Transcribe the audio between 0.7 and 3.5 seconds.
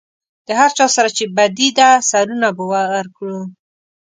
چا سره چې بدي ده سرونه به ورکړو.